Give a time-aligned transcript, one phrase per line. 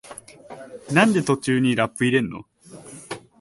[0.91, 2.45] なんで途中にラップ入れんの？